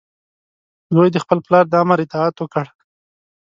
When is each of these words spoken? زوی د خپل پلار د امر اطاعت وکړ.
زوی 0.93 1.09
د 1.11 1.17
خپل 1.23 1.37
پلار 1.45 1.65
د 1.69 1.73
امر 1.83 1.99
اطاعت 2.05 2.35
وکړ. 2.39 2.65